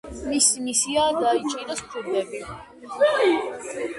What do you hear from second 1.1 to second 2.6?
დაიჭიროს ქურდები.